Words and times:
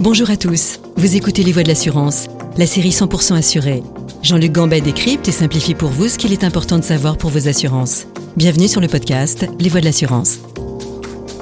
Bonjour 0.00 0.30
à 0.30 0.38
tous, 0.38 0.80
vous 0.96 1.14
écoutez 1.14 1.42
Les 1.42 1.52
Voix 1.52 1.62
de 1.62 1.68
l'assurance, 1.68 2.28
la 2.56 2.64
série 2.64 2.88
100% 2.88 3.34
assurée. 3.34 3.82
Jean-Luc 4.22 4.50
Gambet 4.50 4.80
décrypte 4.80 5.28
et 5.28 5.30
simplifie 5.30 5.74
pour 5.74 5.90
vous 5.90 6.08
ce 6.08 6.16
qu'il 6.16 6.32
est 6.32 6.42
important 6.42 6.78
de 6.78 6.84
savoir 6.84 7.18
pour 7.18 7.28
vos 7.28 7.48
assurances. 7.48 8.06
Bienvenue 8.34 8.66
sur 8.66 8.80
le 8.80 8.88
podcast 8.88 9.46
Les 9.58 9.68
Voix 9.68 9.80
de 9.80 9.84
l'assurance. 9.84 10.38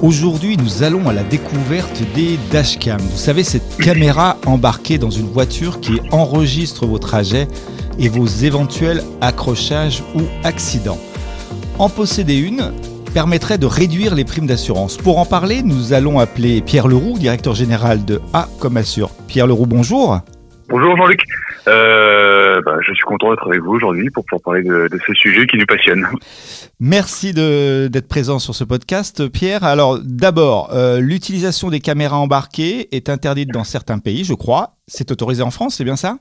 Aujourd'hui, 0.01 0.57
nous 0.57 0.83
allons 0.83 1.07
à 1.07 1.13
la 1.13 1.23
découverte 1.23 2.03
des 2.13 2.37
dashcams. 2.51 2.99
Vous 2.99 3.17
savez, 3.17 3.45
cette 3.45 3.77
caméra 3.77 4.37
embarquée 4.45 4.97
dans 4.97 5.09
une 5.09 5.31
voiture 5.31 5.79
qui 5.79 5.93
enregistre 6.11 6.85
vos 6.85 6.99
trajets 6.99 7.47
et 7.97 8.09
vos 8.09 8.27
éventuels 8.27 9.05
accrochages 9.21 10.03
ou 10.15 10.23
accidents. 10.43 10.99
En 11.77 11.87
posséder 11.87 12.35
une, 12.35 12.73
permettrait 13.09 13.57
de 13.57 13.65
réduire 13.65 14.15
les 14.15 14.23
primes 14.23 14.47
d'assurance. 14.47 14.97
Pour 14.97 15.19
en 15.19 15.25
parler, 15.25 15.61
nous 15.63 15.93
allons 15.93 16.19
appeler 16.19 16.61
Pierre 16.61 16.87
Leroux, 16.87 17.17
directeur 17.17 17.55
général 17.55 18.05
de 18.05 18.21
A 18.33 18.47
comme 18.59 18.77
Assure. 18.77 19.11
Pierre 19.27 19.47
Leroux, 19.47 19.65
bonjour. 19.65 20.19
Bonjour 20.69 20.95
Jean-Luc. 20.97 21.21
Euh, 21.67 22.61
bah, 22.61 22.77
je 22.81 22.93
suis 22.93 23.03
content 23.03 23.31
d'être 23.31 23.47
avec 23.47 23.61
vous 23.61 23.73
aujourd'hui 23.73 24.09
pour 24.11 24.23
pouvoir 24.25 24.41
parler 24.41 24.63
de, 24.63 24.99
ce 25.05 25.13
sujet 25.13 25.47
qui 25.47 25.57
nous 25.57 25.65
passionne. 25.65 26.07
Merci 26.79 27.33
d'être 27.33 28.07
présent 28.07 28.39
sur 28.39 28.55
ce 28.55 28.63
podcast, 28.63 29.27
Pierre. 29.29 29.63
Alors 29.63 29.99
d'abord, 30.03 30.69
euh, 30.73 30.99
l'utilisation 30.99 31.69
des 31.69 31.79
caméras 31.79 32.17
embarquées 32.17 32.95
est 32.95 33.09
interdite 33.09 33.49
dans 33.49 33.63
certains 33.63 33.99
pays, 33.99 34.23
je 34.23 34.33
crois. 34.33 34.75
C'est 34.87 35.11
autorisé 35.11 35.41
en 35.41 35.51
France, 35.51 35.75
c'est 35.75 35.83
bien 35.83 35.95
ça? 35.95 36.17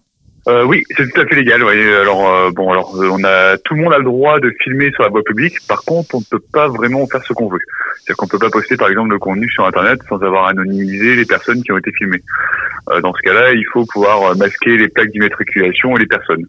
Euh, 0.49 0.65
oui, 0.65 0.83
c'est 0.97 1.11
tout 1.11 1.21
à 1.21 1.27
fait 1.27 1.35
légal. 1.35 1.63
Oui. 1.63 1.93
Alors 1.95 2.33
euh, 2.33 2.51
bon, 2.51 2.73
alors 2.73 2.97
euh, 2.97 3.11
on 3.13 3.23
a 3.23 3.59
tout 3.59 3.75
le 3.75 3.83
monde 3.83 3.93
a 3.93 3.99
le 3.99 4.05
droit 4.05 4.41
de 4.41 4.51
filmer 4.63 4.91
sur 4.93 5.03
la 5.03 5.11
voie 5.11 5.23
publique. 5.23 5.57
Par 5.69 5.83
contre, 5.85 6.15
on 6.15 6.21
ne 6.21 6.25
peut 6.25 6.43
pas 6.53 6.69
vraiment 6.69 7.07
faire 7.07 7.23
ce 7.23 7.35
qu'on 7.35 7.49
veut. 7.49 7.59
C'est-à-dire 7.97 8.17
qu'on 8.17 8.29
peut 8.29 8.39
pas 8.39 8.49
poster, 8.49 8.77
par 8.77 8.89
exemple, 8.89 9.11
le 9.11 9.19
contenu 9.19 9.49
sur 9.51 9.67
Internet 9.67 10.01
sans 10.09 10.23
avoir 10.23 10.47
anonymisé 10.47 11.17
les 11.17 11.27
personnes 11.27 11.63
qui 11.63 11.71
ont 11.73 11.77
été 11.77 11.93
filmées. 11.93 12.23
Euh, 12.91 13.03
dans 13.03 13.13
ce 13.13 13.21
cas-là, 13.23 13.53
il 13.53 13.67
faut 13.73 13.85
pouvoir 13.85 14.35
masquer 14.37 14.79
les 14.79 14.89
plaques 14.89 15.11
d'immatriculation 15.11 15.97
et 15.97 16.01
les 16.01 16.07
personnes. 16.07 16.47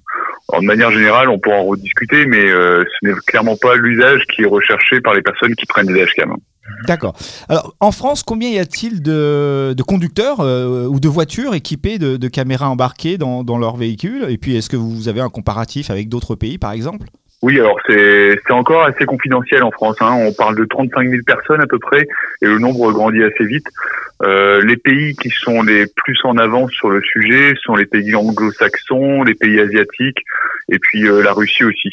Alors, 0.49 0.61
de 0.61 0.67
manière 0.67 0.91
générale, 0.91 1.27
on 1.27 1.37
pourra 1.37 1.57
en 1.57 1.65
rediscuter, 1.65 2.25
mais 2.25 2.47
ce 2.47 2.85
n'est 3.03 3.13
clairement 3.27 3.57
pas 3.57 3.75
l'usage 3.75 4.23
qui 4.33 4.43
est 4.43 4.47
recherché 4.47 5.01
par 5.01 5.13
les 5.13 5.21
personnes 5.21 5.55
qui 5.55 5.65
prennent 5.65 5.87
des 5.87 5.99
dashcams. 5.99 6.35
D'accord. 6.67 7.15
Alors, 7.47 7.75
en 7.79 7.91
France, 7.91 8.23
combien 8.23 8.49
y 8.49 8.59
a-t-il 8.59 9.01
de, 9.01 9.75
conducteurs 9.87 10.39
euh, 10.39 10.85
ou 10.87 10.99
de 10.99 11.07
voitures 11.07 11.53
équipées 11.53 11.97
de, 11.97 12.27
caméras 12.27 12.69
embarquées 12.69 13.17
dans, 13.17 13.43
dans 13.43 13.57
leurs 13.57 13.75
véhicules 13.75 14.25
Et 14.29 14.37
puis, 14.37 14.55
est-ce 14.55 14.69
que 14.69 14.77
vous 14.77 15.07
avez 15.07 15.21
un 15.21 15.29
comparatif 15.29 15.89
avec 15.89 16.09
d'autres 16.09 16.35
pays, 16.35 16.57
par 16.57 16.71
exemple? 16.71 17.07
Oui, 17.41 17.57
alors 17.57 17.79
c'est 17.87 18.51
encore 18.51 18.83
assez 18.83 19.05
confidentiel 19.05 19.63
en 19.63 19.71
France. 19.71 19.95
Hein. 20.01 20.11
On 20.11 20.33
parle 20.33 20.57
de 20.57 20.65
35 20.65 21.07
000 21.09 21.21
personnes 21.25 21.61
à 21.61 21.67
peu 21.67 21.79
près, 21.79 22.05
et 22.41 22.45
le 22.45 22.59
nombre 22.59 22.91
grandit 22.91 23.23
assez 23.23 23.45
vite. 23.45 23.67
Euh, 24.21 24.61
les 24.65 24.75
pays 24.75 25.15
qui 25.15 25.29
sont 25.29 25.61
les 25.63 25.85
plus 25.87 26.19
en 26.25 26.37
avance 26.37 26.71
sur 26.71 26.89
le 26.89 27.01
sujet 27.01 27.53
sont 27.63 27.75
les 27.75 27.85
pays 27.85 28.13
anglo-saxons, 28.13 29.23
les 29.23 29.35
pays 29.35 29.57
asiatiques, 29.61 30.19
et 30.67 30.79
puis 30.79 31.07
euh, 31.07 31.23
la 31.23 31.31
Russie 31.31 31.63
aussi. 31.63 31.89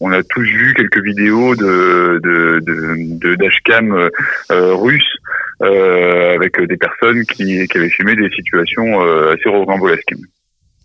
On 0.00 0.12
a 0.12 0.22
tous 0.22 0.42
vu 0.42 0.74
quelques 0.74 1.02
vidéos 1.02 1.56
de 1.56 2.20
de, 2.22 2.60
de, 2.60 3.18
de 3.18 3.34
dashcam 3.36 4.10
euh, 4.50 4.74
russes 4.74 5.16
euh, 5.62 6.34
avec 6.34 6.60
des 6.60 6.76
personnes 6.76 7.24
qui, 7.24 7.66
qui 7.66 7.78
avaient 7.78 7.88
filmé 7.88 8.16
des 8.16 8.28
situations 8.30 9.02
euh, 9.02 9.34
assez 9.34 9.48
rocambolesques. 9.48 10.14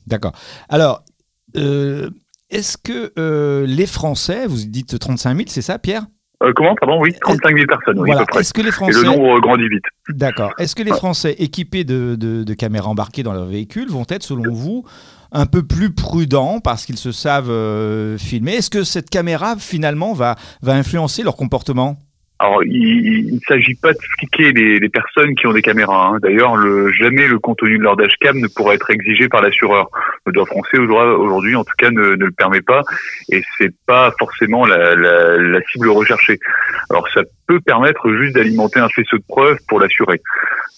D'accord. 0.08 0.31
Alors. 0.69 1.03
Euh 1.58 2.09
est-ce 2.49 2.77
que 2.77 3.11
euh, 3.17 3.65
les 3.65 3.85
Français, 3.85 4.45
vous 4.47 4.57
dites 4.67 4.97
35 4.99 5.35
000, 5.35 5.45
c'est 5.47 5.61
ça, 5.61 5.79
Pierre? 5.79 6.05
Euh, 6.43 6.52
comment, 6.55 6.75
pardon, 6.75 7.02
oui, 7.02 7.13
35 7.21 7.55
000 7.55 7.65
personnes, 7.65 7.99
oui, 7.99 8.11
Est-ce 8.37 8.53
que 8.53 8.61
les 8.61 8.71
Français... 8.71 8.99
Et 8.99 9.02
le 9.02 9.07
nombre 9.07 9.39
grandit 9.39 9.67
vite. 9.67 9.85
D'accord. 10.09 10.52
Est-ce 10.59 10.75
que 10.75 10.83
les 10.83 10.91
Français 10.91 11.35
équipés 11.39 11.83
de, 11.83 12.53
caméras 12.53 12.89
embarquées 12.89 13.23
dans 13.23 13.33
leur 13.33 13.45
véhicule 13.45 13.89
vont 13.89 14.05
être, 14.09 14.23
selon 14.23 14.53
vous, 14.53 14.85
un 15.31 15.45
peu 15.45 15.63
plus 15.63 15.93
prudents 15.93 16.59
parce 16.59 16.85
qu'ils 16.85 16.97
se 16.97 17.11
savent 17.11 17.49
euh, 17.49 18.17
filmer? 18.17 18.55
Est-ce 18.55 18.69
que 18.69 18.83
cette 18.83 19.09
caméra, 19.09 19.55
finalement, 19.57 20.14
va, 20.14 20.36
va 20.61 20.73
influencer 20.73 21.23
leur 21.23 21.36
comportement? 21.36 21.97
Alors, 22.37 22.63
il 22.65 23.35
ne 23.35 23.39
s'agit 23.47 23.75
pas 23.75 23.93
de 23.93 23.99
fliquer 24.17 24.51
les, 24.51 24.79
les, 24.79 24.89
personnes 24.89 25.35
qui 25.35 25.47
ont 25.47 25.53
des 25.53 25.61
caméras. 25.61 26.07
Hein. 26.07 26.19
D'ailleurs, 26.21 26.57
le, 26.57 26.91
jamais 26.91 27.27
le 27.27 27.39
contenu 27.39 27.77
de 27.77 27.83
leur 27.83 27.95
dashcam 27.95 28.37
ne 28.37 28.47
pourra 28.47 28.73
être 28.73 28.89
exigé 28.91 29.29
par 29.29 29.41
l'assureur. 29.41 29.89
Le 30.25 30.33
droit 30.33 30.45
français 30.45 30.77
aujourd'hui, 30.77 31.55
en 31.55 31.63
tout 31.63 31.73
cas, 31.77 31.91
ne, 31.91 32.15
ne, 32.15 32.25
le 32.25 32.31
permet 32.31 32.61
pas, 32.61 32.81
et 33.29 33.41
c'est 33.57 33.73
pas 33.85 34.13
forcément 34.19 34.65
la, 34.65 34.95
la, 34.95 35.37
la, 35.37 35.61
cible 35.71 35.89
recherchée. 35.89 36.37
Alors, 36.89 37.07
ça 37.13 37.21
peut 37.48 37.60
permettre 37.60 38.11
juste 38.14 38.36
d'alimenter 38.36 38.80
un 38.80 38.89
faisceau 38.89 39.17
de 39.17 39.23
preuves 39.28 39.58
pour 39.67 39.80
l'assurer. 39.80 40.22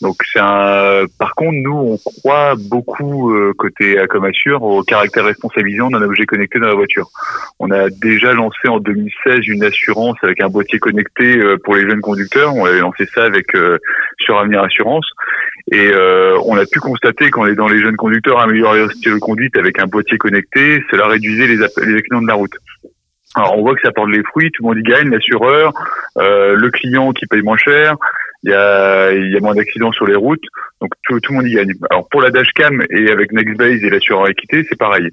Donc 0.02 0.18
c'est 0.32 0.40
un. 0.40 1.06
Par 1.18 1.34
contre, 1.34 1.58
nous, 1.64 1.72
on 1.72 1.98
croit 1.98 2.54
beaucoup 2.70 3.34
euh, 3.34 3.54
côté 3.58 3.98
Acomassure 3.98 4.62
au 4.62 4.84
caractère 4.84 5.26
responsabilisant 5.26 5.90
d'un 5.90 6.02
objet 6.02 6.26
connecté 6.26 6.60
dans 6.60 6.68
la 6.68 6.76
voiture. 6.76 7.08
On 7.60 7.72
a 7.72 7.90
déjà 7.90 8.34
lancé 8.34 8.68
en 8.68 8.80
2016 8.80 9.48
une 9.48 9.64
assurance 9.64 10.18
avec 10.22 10.42
un 10.42 10.50
boîtier 10.50 10.78
connecté 10.78 11.38
euh, 11.38 11.58
pour 11.64 11.76
les 11.76 11.90
jeunes 11.90 12.02
conducteurs. 12.02 12.56
On 12.56 12.66
avait 12.66 12.80
lancé 12.80 13.08
ça 13.08 13.24
avec 13.24 13.56
euh, 13.56 13.80
sur 14.20 14.38
Avenir 14.38 14.62
Assurance 14.62 15.08
et 15.72 15.92
on 16.46 16.56
a 16.56 16.66
pu 16.66 16.80
constater 16.80 17.26
est 17.26 17.56
dans 17.56 17.68
les 17.68 17.82
jeunes 17.82 17.98
conducteurs 17.98 18.40
améliorer 18.40 18.84
le 18.84 18.90
style 18.90 19.16
de 19.16 19.20
conduite 19.20 19.58
avec 19.58 19.80
un 19.80 19.86
boîtier 19.86 20.18
connecté, 20.18 20.82
cela 20.90 21.08
réduisait 21.08 21.46
les, 21.46 21.58
les 21.58 21.98
accidents 21.98 22.22
de 22.22 22.28
la 22.28 22.36
route. 22.36 22.56
Alors 23.36 23.58
on 23.58 23.62
voit 23.62 23.76
que 23.76 23.82
ça 23.84 23.92
porte 23.92 24.10
les 24.10 24.24
fruits, 24.24 24.52
tout 24.52 24.64
le 24.64 24.70
monde 24.70 24.80
y 24.80 24.84
gagne, 24.84 25.10
l'assureur, 25.10 25.74
le 26.16 26.70
client 26.70 27.12
qui 27.14 27.26
paye 27.28 27.42
moins 27.42 27.58
cher, 27.58 27.96
il 28.44 28.52
y 28.52 28.54
a, 28.54 29.12
y 29.12 29.36
a 29.36 29.40
moins 29.40 29.56
d'accidents 29.56 29.92
sur 29.92 30.06
les 30.06 30.16
routes, 30.16 30.44
donc 30.82 30.92
tout, 31.04 31.20
le 31.30 31.36
monde 31.36 31.48
y 31.48 31.56
gagne. 31.56 31.74
Alors 31.90 32.08
pour 32.10 32.22
la 32.22 32.30
dashcam 32.30 32.84
et 32.90 33.12
avec 33.12 33.32
Nextbase 33.32 33.84
et 33.84 33.90
l'assureur 33.90 34.30
équité, 34.30 34.66
c'est 34.70 34.78
pareil. 34.78 35.10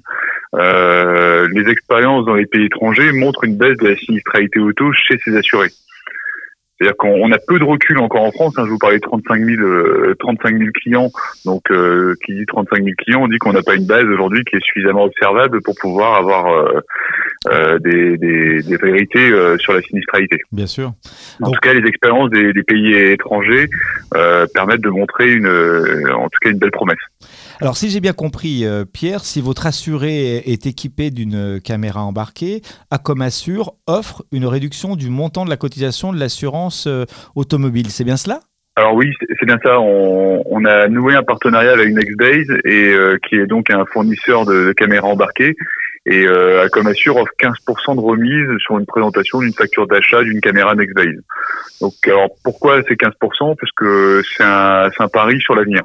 Euh, 0.55 1.47
les 1.51 1.69
expériences 1.69 2.25
dans 2.25 2.35
les 2.35 2.45
pays 2.45 2.65
étrangers 2.65 3.11
montrent 3.11 3.43
une 3.43 3.57
baisse 3.57 3.77
de 3.77 3.89
la 3.89 3.95
sinistralité 3.97 4.59
auto 4.59 4.91
chez 4.93 5.17
ces 5.23 5.35
assurés. 5.35 5.71
C'est-à-dire 6.77 6.97
qu'on 6.97 7.31
a 7.31 7.37
peu 7.47 7.57
de 7.57 7.63
recul 7.63 7.97
encore 7.99 8.23
en 8.23 8.31
France. 8.31 8.53
Hein, 8.57 8.63
je 8.65 8.71
vous 8.71 8.77
parlais 8.77 8.97
de 8.97 9.01
35 9.01 9.41
000, 9.41 10.13
35 10.19 10.57
000 10.57 10.71
clients. 10.73 11.09
Donc, 11.45 11.71
euh, 11.71 12.15
qui 12.25 12.35
dit 12.35 12.45
35 12.45 12.83
000 12.83 12.89
clients, 12.97 13.21
on 13.23 13.27
dit 13.29 13.37
qu'on 13.37 13.53
n'a 13.53 13.61
pas 13.61 13.75
une 13.75 13.87
base 13.87 14.03
aujourd'hui 14.03 14.43
qui 14.43 14.57
est 14.57 14.63
suffisamment 14.63 15.03
observable 15.03 15.61
pour 15.61 15.75
pouvoir 15.79 16.15
avoir 16.15 16.47
euh, 16.47 16.81
euh, 17.49 17.77
des, 17.79 18.17
des, 18.17 18.63
des, 18.63 18.77
vérités 18.77 19.29
euh, 19.29 19.57
sur 19.59 19.73
la 19.73 19.81
sinistralité. 19.81 20.39
Bien 20.51 20.65
sûr. 20.65 20.93
En 21.41 21.51
tout 21.51 21.59
cas, 21.59 21.73
les 21.73 21.87
expériences 21.87 22.31
des, 22.31 22.53
des 22.53 22.63
pays 22.63 22.93
étrangers 22.95 23.67
euh, 24.15 24.47
permettent 24.53 24.81
de 24.81 24.89
montrer 24.89 25.31
une, 25.31 25.47
en 25.47 26.23
tout 26.29 26.39
cas, 26.41 26.49
une 26.49 26.57
belle 26.57 26.71
promesse. 26.71 26.97
Alors, 27.61 27.77
si 27.77 27.89
j'ai 27.89 27.99
bien 27.99 28.13
compris, 28.13 28.65
Pierre, 28.93 29.23
si 29.23 29.41
votre 29.41 29.67
assuré 29.67 30.37
est 30.37 30.65
équipé 30.65 31.11
d'une 31.11 31.61
caméra 31.61 32.03
embarquée, 32.03 32.61
Acomassure 32.89 33.75
offre 33.85 34.25
une 34.31 34.45
réduction 34.45 34.95
du 34.95 35.09
montant 35.09 35.45
de 35.45 35.49
la 35.49 35.57
cotisation 35.57 36.13
de 36.13 36.19
l'assurance 36.19 36.87
automobile. 37.35 37.91
C'est 37.91 38.03
bien 38.03 38.17
cela? 38.17 38.39
Alors 38.75 38.93
oui, 38.95 39.09
c'est 39.39 39.45
bien 39.45 39.57
ça. 39.63 39.79
On, 39.79 40.43
on, 40.47 40.65
a 40.65 40.89
noué 40.89 41.15
un 41.15 41.23
partenariat 41.23 41.71
avec 41.71 41.93
Nextbase 41.93 42.57
et 42.65 42.93
qui 43.27 43.35
est 43.35 43.47
donc 43.47 43.69
un 43.69 43.85
fournisseur 43.85 44.45
de, 44.45 44.67
de 44.67 44.73
caméras 44.73 45.07
embarquées 45.07 45.55
et 46.05 46.25
euh, 46.27 46.63
Acomassure 46.63 47.17
offre 47.17 47.31
15% 47.39 47.95
de 47.95 47.99
remise 47.99 48.57
sur 48.59 48.77
une 48.77 48.85
présentation 48.85 49.39
d'une 49.39 49.53
facture 49.53 49.87
d'achat 49.87 50.23
d'une 50.23 50.39
caméra 50.39 50.75
Nextbase. 50.75 51.23
Donc, 51.81 51.93
alors 52.05 52.29
pourquoi 52.43 52.81
c'est 52.87 52.99
15% 52.99 53.55
Parce 53.59 53.71
que 53.75 54.21
c'est 54.37 54.43
un, 54.43 54.89
un 54.97 55.07
pari 55.07 55.39
sur 55.41 55.55
l'avenir. 55.55 55.81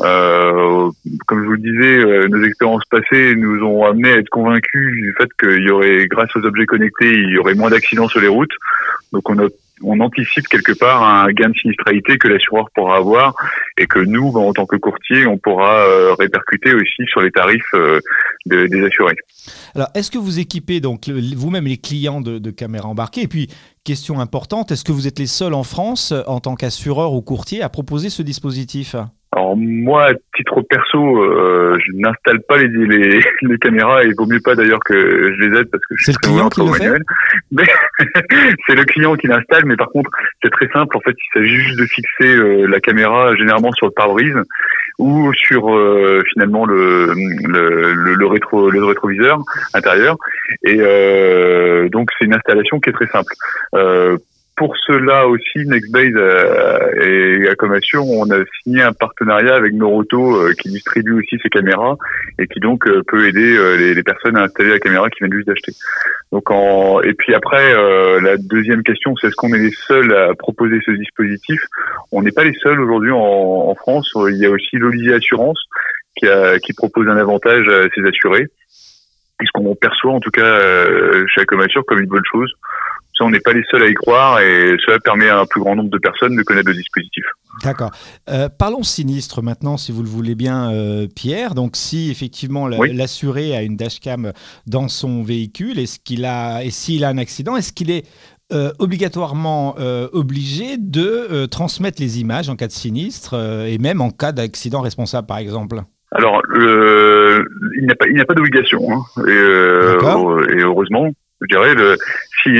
Euh, 0.00 0.90
comme 1.26 1.42
je 1.42 1.46
vous 1.46 1.52
le 1.52 1.58
disais, 1.58 1.98
euh, 1.98 2.28
nos 2.28 2.42
expériences 2.42 2.84
passées 2.86 3.34
nous 3.36 3.62
ont 3.64 3.84
amené 3.84 4.12
à 4.12 4.18
être 4.18 4.30
convaincus 4.30 4.92
du 4.94 5.14
fait 5.18 5.28
qu'il 5.38 5.62
y 5.62 5.70
aurait, 5.70 6.06
grâce 6.06 6.34
aux 6.34 6.44
objets 6.44 6.66
connectés, 6.66 7.12
il 7.12 7.30
y 7.30 7.38
aurait 7.38 7.54
moins 7.54 7.70
d'accidents 7.70 8.08
sur 8.08 8.20
les 8.20 8.28
routes. 8.28 8.54
Donc 9.12 9.28
on 9.28 9.38
a 9.38 9.48
on 9.82 10.00
anticipe 10.00 10.48
quelque 10.48 10.72
part 10.72 11.02
un 11.02 11.30
gain 11.32 11.50
de 11.50 11.54
sinistralité 11.54 12.18
que 12.18 12.28
l'assureur 12.28 12.66
pourra 12.74 12.96
avoir 12.96 13.34
et 13.76 13.86
que 13.86 13.98
nous, 13.98 14.32
ben, 14.32 14.40
en 14.40 14.52
tant 14.52 14.66
que 14.66 14.76
courtier, 14.76 15.26
on 15.26 15.38
pourra 15.38 15.86
euh, 15.86 16.14
répercuter 16.14 16.74
aussi 16.74 17.04
sur 17.06 17.20
les 17.20 17.30
tarifs 17.30 17.62
euh, 17.74 18.00
des 18.46 18.84
assurés. 18.84 19.16
Alors, 19.74 19.88
est-ce 19.94 20.10
que 20.10 20.18
vous 20.18 20.38
équipez 20.38 20.80
donc 20.80 21.08
vous-même 21.08 21.66
les 21.66 21.78
clients 21.78 22.20
de, 22.20 22.38
de 22.38 22.50
caméras 22.50 22.88
embarquées 22.88 23.22
Et 23.22 23.28
puis, 23.28 23.48
question 23.84 24.20
importante, 24.20 24.72
est-ce 24.72 24.84
que 24.84 24.92
vous 24.92 25.06
êtes 25.06 25.18
les 25.18 25.26
seuls 25.26 25.54
en 25.54 25.64
France, 25.64 26.12
en 26.26 26.40
tant 26.40 26.54
qu'assureur 26.54 27.12
ou 27.12 27.22
courtier, 27.22 27.62
à 27.62 27.68
proposer 27.68 28.10
ce 28.10 28.22
dispositif? 28.22 28.96
Alors 29.34 29.56
moi, 29.56 30.10
à 30.10 30.12
titre 30.36 30.60
perso, 30.60 31.22
euh, 31.22 31.78
je 31.78 31.92
n'installe 31.96 32.42
pas 32.42 32.58
les, 32.58 32.68
les, 32.68 33.20
les, 33.42 33.58
caméras 33.58 34.04
et 34.04 34.08
il 34.08 34.14
vaut 34.14 34.26
mieux 34.26 34.40
pas 34.44 34.54
d'ailleurs 34.54 34.80
que 34.84 34.94
je 35.34 35.40
les 35.40 35.58
aide 35.58 35.70
parce 35.70 35.82
que 35.86 35.94
c'est 35.96 36.12
le 36.12 36.18
client 36.18 36.48
qui 36.50 36.60
le 36.60 36.72
fait. 36.74 36.92
c'est 38.66 38.74
le 38.74 38.84
client 38.84 39.16
qui 39.16 39.28
l'installe, 39.28 39.64
mais 39.64 39.76
par 39.76 39.88
contre 39.88 40.10
c'est 40.42 40.50
très 40.50 40.68
simple. 40.68 40.94
En 40.98 41.00
fait, 41.00 41.12
il 41.16 41.40
s'agit 41.40 41.56
juste 41.56 41.78
de 41.78 41.86
fixer 41.86 42.26
euh, 42.26 42.66
la 42.66 42.80
caméra 42.80 43.34
généralement 43.36 43.72
sur 43.72 43.86
le 43.86 43.92
pare-brise 43.92 44.36
ou 44.98 45.32
sur 45.32 45.74
euh, 45.74 46.22
finalement 46.34 46.66
le 46.66 47.14
le, 47.14 47.94
le, 47.94 48.26
rétro 48.26 48.68
le 48.68 48.84
rétroviseur 48.84 49.40
intérieur. 49.72 50.16
Et 50.64 50.76
donc 51.90 52.10
c'est 52.18 52.26
une 52.26 52.34
installation 52.34 52.80
qui 52.80 52.90
est 52.90 52.92
très 52.92 53.06
simple 53.06 53.32
pour 54.56 54.76
cela 54.86 55.26
aussi, 55.28 55.66
Nextbase 55.66 56.12
euh, 56.14 57.02
et 57.02 57.48
Acomassure, 57.48 58.06
on 58.06 58.30
a 58.30 58.44
signé 58.62 58.82
un 58.82 58.92
partenariat 58.92 59.54
avec 59.54 59.72
Noroto 59.72 60.36
euh, 60.36 60.52
qui 60.52 60.68
distribue 60.68 61.14
aussi 61.14 61.38
ces 61.42 61.48
caméras 61.48 61.96
et 62.38 62.46
qui 62.46 62.60
donc 62.60 62.86
euh, 62.86 63.02
peut 63.06 63.26
aider 63.26 63.56
les, 63.94 64.02
personnes 64.02 64.36
à 64.36 64.42
installer 64.42 64.70
la 64.70 64.78
caméra 64.78 65.08
qui 65.08 65.20
viennent 65.20 65.32
juste 65.32 65.48
d'acheter. 65.48 65.72
Donc 66.32 66.50
en, 66.50 67.00
et 67.00 67.14
puis 67.14 67.34
après, 67.34 67.72
la 68.20 68.36
deuxième 68.36 68.82
question, 68.82 69.14
c'est 69.16 69.28
est-ce 69.28 69.36
qu'on 69.36 69.54
est 69.54 69.58
les 69.58 69.72
seuls 69.72 70.14
à 70.14 70.34
proposer 70.34 70.80
ce 70.84 70.90
dispositif? 70.90 71.60
On 72.10 72.22
n'est 72.22 72.32
pas 72.32 72.44
les 72.44 72.54
seuls 72.62 72.80
aujourd'hui 72.80 73.12
en, 73.12 73.74
France. 73.74 74.12
Il 74.28 74.36
y 74.36 74.46
a 74.46 74.50
aussi 74.50 74.76
l'Olivier 74.76 75.14
Assurance 75.14 75.58
qui, 76.16 76.26
a, 76.26 76.58
qui 76.58 76.72
propose 76.72 77.08
un 77.08 77.16
avantage 77.16 77.66
à 77.68 77.88
ses 77.94 78.06
assurés. 78.06 78.46
Puisqu'on 79.38 79.74
perçoit 79.74 80.12
en 80.12 80.20
tout 80.20 80.30
cas 80.30 80.60
chez 81.26 81.40
Acomassure 81.40 81.84
comme 81.86 82.00
une 82.00 82.08
bonne 82.08 82.22
chose 82.30 82.52
on 83.22 83.30
n'est 83.30 83.40
pas 83.40 83.52
les 83.52 83.64
seuls 83.70 83.82
à 83.82 83.88
y 83.88 83.94
croire 83.94 84.40
et 84.40 84.76
cela 84.84 84.98
permet 84.98 85.28
à 85.28 85.40
un 85.40 85.46
plus 85.46 85.60
grand 85.60 85.76
nombre 85.76 85.90
de 85.90 85.98
personnes 85.98 86.36
de 86.36 86.42
connaître 86.42 86.68
le 86.68 86.74
dispositif. 86.74 87.24
D'accord. 87.62 87.90
Euh, 88.30 88.48
parlons 88.48 88.82
sinistre 88.82 89.42
maintenant, 89.42 89.76
si 89.76 89.92
vous 89.92 90.02
le 90.02 90.08
voulez 90.08 90.34
bien, 90.34 90.72
euh, 90.72 91.06
Pierre. 91.14 91.54
Donc, 91.54 91.76
si 91.76 92.10
effectivement 92.10 92.66
l'assuré 92.68 93.54
a 93.56 93.62
une 93.62 93.76
dashcam 93.76 94.32
dans 94.66 94.88
son 94.88 95.22
véhicule, 95.22 95.78
est-ce 95.78 95.98
qu'il 95.98 96.24
a, 96.24 96.62
et 96.62 96.70
s'il 96.70 97.04
a 97.04 97.08
un 97.08 97.18
accident, 97.18 97.56
est-ce 97.56 97.72
qu'il 97.72 97.90
est 97.90 98.06
euh, 98.52 98.70
obligatoirement 98.78 99.76
obligé 100.12 100.76
de 100.78 101.46
transmettre 101.46 102.00
les 102.00 102.20
images 102.20 102.48
en 102.48 102.56
cas 102.56 102.66
de 102.66 102.72
sinistre 102.72 103.34
et 103.66 103.78
même 103.78 104.00
en 104.00 104.10
cas 104.10 104.32
d'accident 104.32 104.80
responsable, 104.80 105.26
par 105.26 105.38
exemple? 105.38 105.80
Alors, 106.14 106.42
il 106.54 107.84
n'y 107.84 107.90
a 107.90 107.94
pas, 107.94 108.06
pas 108.26 108.34
d'obligation, 108.34 108.80
hein. 108.92 109.02
et, 109.26 109.30
et, 109.30 110.60
heureusement, 110.60 111.08
je 111.42 111.56
dirais, 111.56 111.74
le, 111.74 111.96
si, 112.42 112.50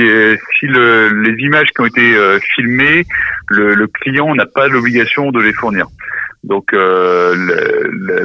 si 0.59 0.67
le, 0.67 1.09
les 1.21 1.43
images 1.43 1.69
qui 1.69 1.81
ont 1.81 1.85
été 1.85 2.15
euh, 2.15 2.39
filmées, 2.55 3.05
le, 3.47 3.73
le 3.73 3.87
client 3.87 4.33
n'a 4.35 4.45
pas 4.45 4.67
l'obligation 4.67 5.31
de 5.31 5.41
les 5.41 5.53
fournir. 5.53 5.87
Donc 6.43 6.73
euh, 6.73 7.35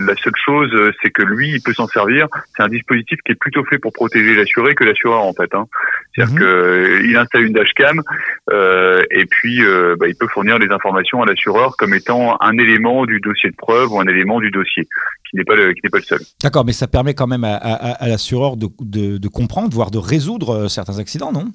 la, 0.00 0.16
seule 0.16 0.34
chose, 0.44 0.70
c'est 1.00 1.10
que 1.10 1.22
lui, 1.22 1.50
il 1.50 1.62
peut 1.62 1.72
s'en 1.72 1.86
servir. 1.86 2.26
C'est 2.56 2.64
un 2.64 2.68
dispositif 2.68 3.18
qui 3.24 3.32
est 3.32 3.36
plutôt 3.36 3.64
fait 3.64 3.78
pour 3.78 3.92
protéger 3.92 4.34
l'assuré 4.34 4.74
que 4.74 4.82
l'assureur 4.82 5.22
en 5.22 5.32
fait. 5.32 5.54
Hein. 5.54 5.66
C'est-à-dire 6.14 6.34
mhm. 6.34 6.40
que 6.40 7.00
qu'il 7.00 7.16
installe 7.16 7.42
une 7.42 7.52
dashcam 7.52 8.02
euh, 8.50 9.02
et 9.12 9.26
puis 9.26 9.62
euh, 9.62 9.94
bah, 9.98 10.08
il 10.08 10.16
peut 10.16 10.26
fournir 10.26 10.58
les 10.58 10.68
informations 10.72 11.22
à 11.22 11.26
l'assureur 11.26 11.76
comme 11.78 11.94
étant 11.94 12.36
un 12.40 12.58
élément 12.58 13.06
du 13.06 13.20
dossier 13.20 13.50
de 13.50 13.56
preuve 13.56 13.92
ou 13.92 14.00
un 14.00 14.06
élément 14.06 14.40
du 14.40 14.50
dossier 14.50 14.88
qui 15.30 15.36
n'est 15.36 15.44
pas 15.44 15.54
le, 15.54 15.72
qui 15.72 15.80
n'est 15.84 15.90
pas 15.90 15.98
le 15.98 16.04
seul. 16.04 16.20
D'accord, 16.42 16.64
mais 16.64 16.72
ça 16.72 16.86
permet 16.86 17.14
quand 17.14 17.26
même 17.26 17.44
à, 17.44 17.56
à, 17.56 17.92
à 18.04 18.08
l'assureur 18.08 18.56
de, 18.56 18.68
de, 18.80 19.18
de 19.18 19.28
comprendre, 19.28 19.74
voire 19.74 19.90
de 19.90 19.98
résoudre 19.98 20.50
euh, 20.54 20.68
certains 20.68 20.98
accidents, 20.98 21.32
non? 21.32 21.46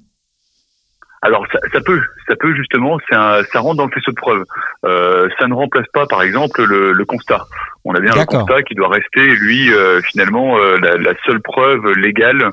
Alors 1.26 1.46
ça, 1.54 1.60
ça, 1.72 1.80
peut, 1.80 2.02
ça 2.28 2.36
peut 2.36 2.54
justement, 2.54 2.98
un, 3.12 3.44
ça 3.46 3.62
rentre 3.62 3.78
dans 3.78 3.86
le 3.86 3.92
faisceau 3.92 4.12
de 4.12 4.18
preuves. 4.18 4.44
Euh, 4.84 5.30
ça 5.40 5.48
ne 5.48 5.54
remplace 5.54 5.88
pas, 5.94 6.06
par 6.06 6.22
exemple, 6.22 6.66
le, 6.66 6.92
le 6.92 7.06
constat. 7.06 7.46
On 7.86 7.96
a 7.96 8.02
bien 8.02 8.12
le 8.14 8.26
constat 8.26 8.62
qui 8.64 8.76
doit 8.76 8.90
rester, 8.90 9.26
lui, 9.28 9.72
euh, 9.72 10.02
finalement, 10.02 10.58
euh, 10.58 10.78
la, 10.82 10.98
la, 10.98 11.14
seule 11.26 11.42
preuve 11.42 11.94
légale 11.94 12.50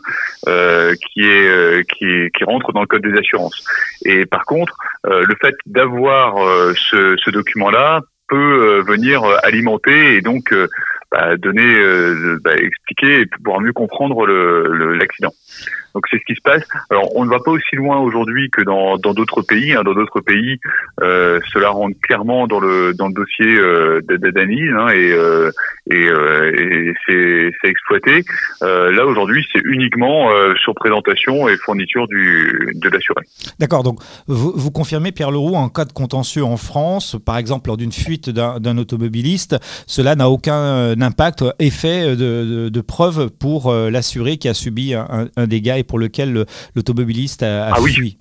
qui 0.46 1.22
est 1.22 1.84
qui, 1.90 2.30
qui 2.32 2.44
rentre 2.44 2.72
dans 2.72 2.82
le 2.82 2.86
code 2.86 3.02
des 3.02 3.18
assurances. 3.18 3.64
Et 4.04 4.24
par 4.24 4.44
contre, 4.44 4.72
le 5.02 5.34
fait 5.40 5.56
d'avoir 5.66 6.36
ce, 6.76 7.16
ce 7.16 7.30
document-là 7.30 8.02
peut 8.28 8.84
venir 8.86 9.24
alimenter 9.42 10.14
et 10.14 10.20
donc 10.20 10.54
bah, 11.10 11.36
donner, 11.36 11.74
bah, 12.42 12.54
expliquer 12.56 13.22
et 13.22 13.26
pouvoir 13.26 13.60
mieux 13.60 13.72
comprendre 13.72 14.26
l'accident. 14.26 15.32
Donc 15.94 16.04
c'est 16.10 16.18
ce 16.18 16.24
qui 16.24 16.34
se 16.34 16.42
passe. 16.42 16.62
Alors 16.90 17.14
on 17.16 17.24
ne 17.24 17.30
va 17.30 17.38
pas 17.40 17.50
aussi 17.50 17.76
loin 17.76 17.98
aujourd'hui 17.98 18.50
que 18.50 18.62
dans 18.62 18.96
d'autres 18.96 19.42
pays. 19.42 19.72
Hein. 19.74 19.82
Dans 19.82 19.94
d'autres 19.94 20.20
pays, 20.20 20.60
euh, 21.02 21.40
cela 21.52 21.70
rentre 21.70 21.98
clairement 22.00 22.46
dans 22.46 22.60
le 22.60 22.94
dans 22.94 23.08
le 23.08 23.14
dossier 23.14 23.56
euh, 23.56 24.00
d'analyse 24.02 24.72
hein, 24.72 24.88
et, 24.88 25.12
euh, 25.12 25.50
euh, 25.92 26.52
et 26.52 26.94
c'est 27.06 27.68
exploité. 27.68 28.24
Là 28.60 29.06
aujourd'hui, 29.06 29.46
c'est 29.52 29.60
uniquement 29.64 30.30
sur 30.62 30.74
présentation 30.74 31.48
et 31.48 31.56
fourniture 31.56 32.06
du 32.08 32.72
de 32.74 32.88
l'assuré. 32.88 33.22
D'accord. 33.58 33.82
Donc 33.82 34.00
vous, 34.26 34.70
confirmez 34.70 35.12
Pierre 35.12 35.30
Leroux 35.30 35.54
en 35.54 35.68
cas 35.68 35.84
de 35.84 35.92
contentieux 35.92 36.44
en 36.44 36.56
France, 36.56 37.16
par 37.24 37.38
exemple 37.38 37.68
lors 37.68 37.76
d'une 37.76 37.92
fuite 37.92 38.30
d'un 38.30 38.78
automobiliste, 38.78 39.56
cela 39.86 40.14
n'a 40.14 40.28
aucun 40.28 41.00
impact, 41.00 41.44
effet 41.58 42.10
de, 42.10 42.14
de, 42.16 42.68
de 42.68 42.80
preuve 42.80 43.30
pour 43.30 43.72
l'assuré 43.72 44.36
qui 44.36 44.48
a 44.48 44.54
subi 44.54 44.94
un, 44.94 45.28
un 45.36 45.46
dégât 45.50 45.78
et 45.78 45.84
pour 45.84 45.98
lequel 45.98 46.46
l'automobiliste 46.74 47.42
a, 47.42 47.66
a 47.66 47.72
ah 47.76 47.80
fui. 47.82 48.16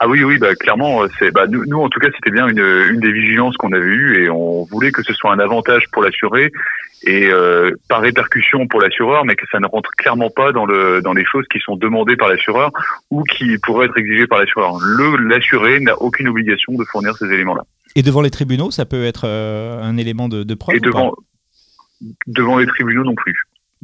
Ah 0.00 0.06
oui, 0.06 0.22
oui, 0.22 0.38
bah, 0.38 0.54
clairement, 0.54 1.02
euh, 1.02 1.08
c'est, 1.18 1.32
bah, 1.32 1.46
nous, 1.48 1.64
nous, 1.66 1.80
en 1.80 1.88
tout 1.88 1.98
cas, 1.98 2.06
c'était 2.14 2.30
bien 2.30 2.46
une, 2.46 2.64
une 2.90 3.00
des 3.00 3.10
vigilances 3.10 3.56
qu'on 3.56 3.72
avait 3.72 3.84
eues 3.84 4.22
et 4.22 4.30
on 4.30 4.62
voulait 4.64 4.92
que 4.92 5.02
ce 5.02 5.12
soit 5.12 5.32
un 5.32 5.40
avantage 5.40 5.82
pour 5.90 6.04
l'assuré 6.04 6.52
et 7.02 7.28
euh, 7.32 7.72
par 7.88 8.00
répercussion 8.00 8.68
pour 8.68 8.80
l'assureur, 8.80 9.24
mais 9.24 9.34
que 9.34 9.46
ça 9.50 9.58
ne 9.58 9.66
rentre 9.66 9.90
clairement 9.96 10.30
pas 10.30 10.52
dans 10.52 10.66
le 10.66 11.00
dans 11.00 11.12
les 11.12 11.24
choses 11.24 11.44
qui 11.50 11.58
sont 11.60 11.76
demandées 11.76 12.16
par 12.16 12.28
l'assureur 12.28 12.70
ou 13.10 13.22
qui 13.24 13.56
pourraient 13.58 13.86
être 13.86 13.98
exigées 13.98 14.26
par 14.26 14.38
l'assureur. 14.38 14.78
Le 14.80 15.16
l'assuré 15.28 15.80
n'a 15.80 16.00
aucune 16.00 16.28
obligation 16.28 16.74
de 16.74 16.84
fournir 16.84 17.16
ces 17.16 17.26
éléments-là. 17.26 17.62
Et 17.96 18.02
devant 18.02 18.20
les 18.20 18.30
tribunaux, 18.30 18.70
ça 18.70 18.84
peut 18.84 19.04
être 19.04 19.26
euh, 19.26 19.82
un 19.82 19.96
élément 19.96 20.28
de, 20.28 20.44
de 20.44 20.54
preuve. 20.54 20.76
Et 20.76 20.80
devant 20.80 21.14
devant 22.26 22.58
les 22.58 22.66
tribunaux 22.66 23.04
non 23.04 23.16
plus 23.16 23.34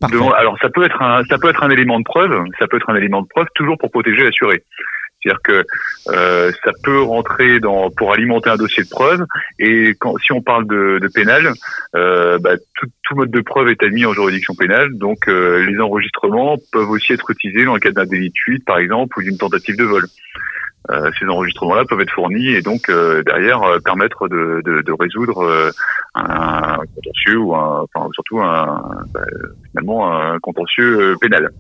alors 0.03 0.59
ça 0.61 0.69
peut 0.69 0.85
être 0.85 1.01
un 1.01 1.25
ça 1.25 1.39
peut 1.39 1.49
être 1.49 1.63
un 1.63 1.71
élément 1.71 1.99
de 1.99 2.05
preuve, 2.05 2.45
ça 2.59 2.67
peut 2.67 2.77
être 2.77 2.91
un 2.91 2.97
élément 2.97 3.23
de 3.23 3.29
preuve 3.29 3.47
toujours 3.55 3.79
pour 3.79 3.91
protéger 3.91 4.25
l'assuré. 4.25 4.65
C'est-à-dire 5.25 5.41
que 5.43 5.65
euh, 6.13 6.53
ça 6.65 6.71
peut 6.83 7.01
rentrer 7.01 7.59
dans 7.59 7.91
pour 7.91 8.13
alimenter 8.13 8.51
un 8.51 8.57
dossier 8.57 8.85
de 8.85 8.91
preuve 8.91 9.25
et 9.59 9.95
quand, 9.99 10.19
si 10.19 10.33
on 10.33 10.43
parle 10.43 10.67
de, 10.67 10.99
de 11.01 11.09
pénal, 11.09 11.51
euh, 11.97 12.39
bah, 12.39 12.57
tout, 12.79 12.87
tout, 13.05 13.15
mode 13.15 13.31
de 13.31 13.41
preuve 13.41 13.69
est 13.71 13.83
admis 13.83 14.05
en 14.05 14.13
juridiction 14.13 14.55
pénale, 14.55 14.93
donc 14.99 15.29
euh, 15.29 15.65
les 15.65 15.81
enregistrements 15.81 16.57
peuvent 16.73 16.91
aussi 16.91 17.15
être 17.15 17.31
utilisés 17.31 17.65
dans 17.65 17.73
le 17.73 17.81
cadre 17.81 17.97
d'un 17.97 18.05
délit 18.05 18.29
de 18.29 18.39
fuite 18.39 18.67
par 18.67 18.79
exemple 18.79 19.19
ou 19.19 19.23
d'une 19.23 19.39
tentative 19.39 19.79
de 19.79 19.85
vol. 19.85 20.05
Euh, 20.91 21.11
ces 21.19 21.25
enregistrements-là 21.25 21.85
peuvent 21.89 22.03
être 22.03 22.13
fournis 22.13 22.49
et 22.49 22.61
donc 22.61 22.91
euh, 22.91 23.23
derrière 23.23 23.63
euh, 23.63 23.79
permettre 23.79 24.29
de, 24.29 24.61
de, 24.63 24.83
de 24.83 24.93
résoudre 24.93 25.73
un 26.15 26.77
contentieux 27.25 27.39
ou 27.39 27.55
un, 27.55 27.85
enfin, 27.95 28.09
surtout 28.15 28.41
un, 28.41 28.83
bah, 29.13 29.21
finalement 29.71 30.13
un 30.13 30.39
contentieux 30.41 31.17
pénal. 31.21 31.51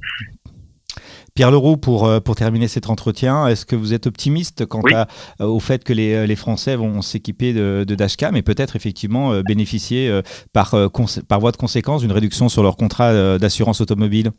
Pierre 1.34 1.50
Leroux, 1.50 1.76
pour, 1.76 2.08
pour 2.22 2.36
terminer 2.36 2.68
cet 2.68 2.88
entretien, 2.88 3.48
est-ce 3.48 3.66
que 3.66 3.74
vous 3.74 3.92
êtes 3.92 4.06
optimiste 4.06 4.66
quant 4.66 4.82
à, 4.92 5.08
au 5.44 5.58
fait 5.58 5.82
que 5.82 5.92
les, 5.92 6.28
les 6.28 6.36
Français 6.36 6.76
vont 6.76 7.02
s'équiper 7.02 7.52
de, 7.52 7.84
de, 7.84 7.94
dashcam 7.96 8.36
et 8.36 8.42
peut-être 8.42 8.76
effectivement 8.76 9.40
bénéficier 9.40 10.20
par, 10.52 10.76
par 11.28 11.40
voie 11.40 11.50
de 11.50 11.56
conséquence 11.56 12.02
d'une 12.02 12.12
réduction 12.12 12.48
sur 12.48 12.62
leur 12.62 12.76
contrat 12.76 13.38
d'assurance 13.38 13.80
automobile? 13.80 14.30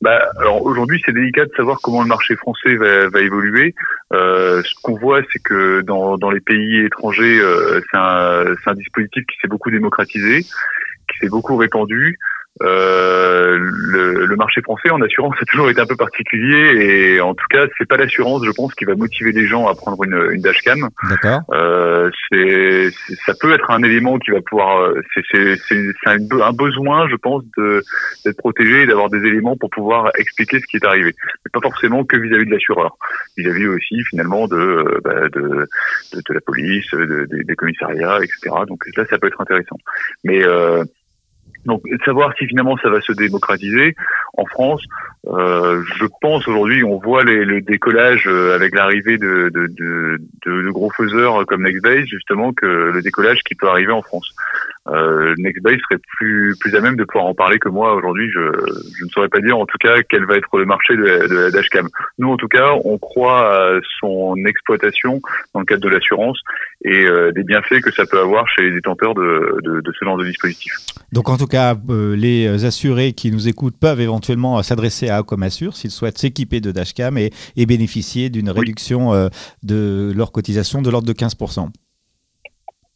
Bah, 0.00 0.30
alors 0.38 0.62
aujourd'hui, 0.62 1.02
c'est 1.04 1.12
délicat 1.12 1.46
de 1.46 1.52
savoir 1.56 1.80
comment 1.82 2.02
le 2.02 2.08
marché 2.08 2.36
français 2.36 2.76
va, 2.76 3.08
va 3.08 3.20
évoluer. 3.20 3.74
Euh, 4.12 4.62
ce 4.62 4.74
qu'on 4.82 4.96
voit, 4.96 5.22
c'est 5.32 5.42
que 5.42 5.80
dans, 5.80 6.16
dans 6.18 6.30
les 6.30 6.40
pays 6.40 6.84
étrangers, 6.84 7.40
euh, 7.40 7.80
c'est 7.90 7.98
un, 7.98 8.54
un, 8.66 8.74
dispositif 8.74 9.24
qui 9.26 9.36
s'est 9.40 9.48
beaucoup 9.48 9.70
démocratisé, 9.70 10.42
qui 10.42 11.18
s'est 11.20 11.28
beaucoup 11.28 11.56
répandu. 11.56 12.16
Euh, 12.62 13.56
le, 13.58 14.26
le, 14.26 14.36
marché 14.36 14.62
français 14.62 14.90
en 14.90 15.00
assurance 15.00 15.34
a 15.40 15.44
toujours 15.44 15.70
été 15.70 15.80
un 15.80 15.86
peu 15.86 15.96
particulier 15.96 17.14
et 17.14 17.20
en 17.20 17.34
tout 17.34 17.46
cas 17.50 17.66
c'est 17.76 17.86
pas 17.86 17.96
l'assurance 17.96 18.44
je 18.44 18.50
pense 18.50 18.74
qui 18.74 18.84
va 18.84 18.94
motiver 18.94 19.32
les 19.32 19.46
gens 19.46 19.68
à 19.68 19.74
prendre 19.74 20.02
une, 20.04 20.32
une 20.32 20.40
dashcam. 20.40 20.88
D'accord. 21.08 21.42
Euh, 21.52 22.10
c'est 22.30 22.90
ça 23.26 23.34
peut 23.40 23.52
être 23.52 23.70
un 23.70 23.82
élément 23.82 24.18
qui 24.18 24.30
va 24.30 24.40
pouvoir 24.40 24.80
euh, 24.80 25.00
c'est 25.32 25.56
un, 26.06 26.18
un, 26.40 26.52
besoin 26.52 27.08
je 27.08 27.16
pense 27.16 27.44
de 27.56 27.82
d'être 28.24 28.38
protégé 28.38 28.82
et 28.82 28.86
d'avoir 28.86 29.08
des 29.10 29.18
éléments 29.18 29.56
pour 29.56 29.70
pouvoir 29.70 30.10
expliquer 30.18 30.58
ce 30.60 30.66
qui 30.66 30.78
est 30.78 30.84
arrivé. 30.84 31.14
Mais 31.44 31.50
pas 31.52 31.60
forcément 31.60 32.04
que 32.04 32.16
vis-à-vis 32.16 32.46
de 32.46 32.50
l'assureur, 32.50 32.96
vis-à-vis 33.36 33.66
aussi 33.66 34.02
finalement 34.04 34.48
de, 34.48 35.00
bah, 35.04 35.28
de, 35.28 35.68
de, 36.12 36.34
la 36.34 36.40
police, 36.40 36.92
des 36.94 37.56
commissariats, 37.56 38.18
etc. 38.18 38.54
Donc 38.66 38.84
là 38.96 39.04
ça 39.08 39.18
peut 39.18 39.28
être 39.28 39.40
intéressant. 39.40 39.76
Mais 40.24 40.44
euh, 40.44 40.84
donc 41.64 41.82
savoir 42.04 42.32
si 42.38 42.46
finalement 42.46 42.76
ça 42.78 42.88
va 42.88 43.00
se 43.00 43.12
démocratiser 43.12 43.94
en 44.36 44.46
France, 44.46 44.82
euh, 45.26 45.82
je 45.96 46.06
pense 46.20 46.46
aujourd'hui 46.48 46.84
on 46.84 46.98
voit 46.98 47.24
les, 47.24 47.44
le 47.44 47.60
décollage 47.60 48.24
euh, 48.26 48.54
avec 48.54 48.74
l'arrivée 48.74 49.18
de, 49.18 49.50
de, 49.52 49.66
de, 49.66 50.20
de, 50.46 50.70
gros 50.70 50.90
faiseurs 50.90 51.44
comme 51.46 51.64
Nextbase 51.64 52.06
justement 52.06 52.52
que 52.52 52.66
le 52.66 53.02
décollage 53.02 53.40
qui 53.42 53.54
peut 53.54 53.68
arriver 53.68 53.92
en 53.92 54.02
France. 54.02 54.34
Euh, 54.90 55.34
Nextbuy 55.38 55.78
serait 55.88 56.00
plus 56.16 56.54
plus 56.58 56.74
à 56.74 56.80
même 56.80 56.96
de 56.96 57.04
pouvoir 57.04 57.26
en 57.26 57.34
parler 57.34 57.58
que 57.58 57.68
moi 57.68 57.94
aujourd'hui. 57.94 58.30
Je, 58.32 58.40
je 58.98 59.04
ne 59.04 59.10
saurais 59.10 59.28
pas 59.28 59.40
dire 59.40 59.58
en 59.58 59.66
tout 59.66 59.78
cas 59.78 59.94
quel 60.08 60.24
va 60.26 60.36
être 60.36 60.56
le 60.58 60.64
marché 60.64 60.96
de, 60.96 61.02
de 61.02 61.34
la 61.34 61.50
dashcam. 61.50 61.88
Nous 62.18 62.28
en 62.28 62.36
tout 62.36 62.48
cas, 62.48 62.72
on 62.84 62.98
croit 62.98 63.76
à 63.76 63.80
son 64.00 64.34
exploitation 64.46 65.20
dans 65.54 65.60
le 65.60 65.66
cadre 65.66 65.82
de 65.82 65.88
l'assurance 65.88 66.40
et 66.84 67.06
euh, 67.06 67.32
des 67.32 67.44
bienfaits 67.44 67.80
que 67.82 67.92
ça 67.92 68.06
peut 68.06 68.20
avoir 68.20 68.48
chez 68.48 68.62
les 68.62 68.72
détenteurs 68.72 69.14
de, 69.14 69.58
de, 69.64 69.80
de 69.80 69.92
ce 69.98 70.04
genre 70.04 70.16
de 70.16 70.24
dispositif. 70.24 70.72
Donc 71.12 71.28
en 71.28 71.36
tout 71.36 71.46
cas, 71.46 71.74
euh, 71.90 72.14
les 72.16 72.64
assurés 72.64 73.12
qui 73.12 73.30
nous 73.30 73.48
écoutent 73.48 73.78
peuvent 73.78 74.00
éventuellement 74.00 74.62
s'adresser 74.62 75.08
à 75.08 75.16
Acomassure 75.16 75.76
s'ils 75.76 75.90
souhaitent 75.90 76.18
s'équiper 76.18 76.60
de 76.60 76.70
dashcam 76.70 77.18
et, 77.18 77.30
et 77.56 77.66
bénéficier 77.66 78.30
d'une 78.30 78.50
réduction 78.50 79.12
euh, 79.12 79.28
de 79.62 80.12
leur 80.14 80.32
cotisation 80.32 80.82
de 80.82 80.90
l'ordre 80.90 81.06
de 81.06 81.12
15%. 81.12 81.68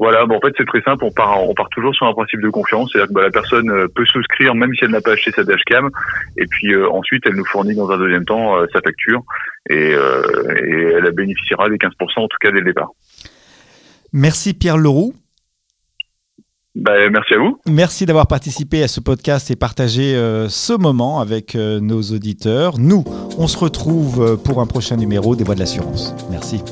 Voilà, 0.02 0.26
bon, 0.26 0.34
en 0.34 0.40
fait 0.40 0.52
c'est 0.58 0.66
très 0.66 0.82
simple, 0.82 1.04
on 1.04 1.12
part, 1.12 1.48
on 1.48 1.54
part 1.54 1.68
toujours 1.68 1.94
sur 1.94 2.06
un 2.08 2.12
principe 2.12 2.40
de 2.40 2.48
confiance, 2.50 2.90
c'est-à-dire 2.90 3.06
que 3.06 3.12
bah, 3.12 3.22
la 3.22 3.30
personne 3.30 3.70
euh, 3.70 3.86
peut 3.86 4.04
souscrire 4.04 4.52
même 4.52 4.74
si 4.74 4.84
elle 4.84 4.90
n'a 4.90 5.00
pas 5.00 5.12
acheté 5.12 5.30
sa 5.30 5.44
dashcam, 5.44 5.90
et 6.36 6.46
puis 6.48 6.74
euh, 6.74 6.90
ensuite 6.90 7.22
elle 7.24 7.36
nous 7.36 7.44
fournit 7.44 7.76
dans 7.76 7.88
un 7.88 7.96
deuxième 7.98 8.24
temps 8.24 8.56
euh, 8.56 8.66
sa 8.72 8.80
facture, 8.80 9.22
et, 9.70 9.94
euh, 9.94 10.56
et, 10.66 10.94
elle 10.96 11.08
bénéficiera 11.12 11.68
des 11.68 11.76
15% 11.76 11.90
en 12.16 12.26
tout 12.26 12.36
cas 12.40 12.50
dès 12.50 12.58
le 12.58 12.64
départ. 12.64 12.88
Merci 14.12 14.54
Pierre 14.54 14.76
Leroux. 14.76 15.14
Bah, 16.74 17.08
merci 17.08 17.34
à 17.34 17.38
vous. 17.38 17.60
Merci 17.68 18.04
d'avoir 18.04 18.26
participé 18.26 18.82
à 18.82 18.88
ce 18.88 18.98
podcast 18.98 19.52
et 19.52 19.56
partagé 19.56 20.14
ce 20.48 20.76
moment 20.76 21.20
avec 21.20 21.54
nos 21.54 22.02
auditeurs. 22.02 22.78
Nous, 22.78 23.04
on 23.38 23.46
se 23.46 23.58
retrouve 23.58 24.42
pour 24.42 24.60
un 24.60 24.66
prochain 24.66 24.96
numéro 24.96 25.36
des 25.36 25.44
Voix 25.44 25.54
de 25.54 25.60
l'assurance. 25.60 26.12
Merci. 26.28 26.64